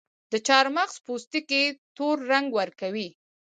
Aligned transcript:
د 0.31 0.33
چارمغز 0.47 0.95
پوستکي 1.05 1.63
تور 1.95 2.17
رنګ 2.31 2.47
ورکوي. 2.59 3.07